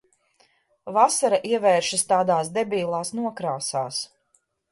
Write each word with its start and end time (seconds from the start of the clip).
Vasara 0.95 1.39
ievēršas 1.49 2.05
tādās 2.13 2.51
debilās 2.57 3.13
nokrāsās. 3.21 4.01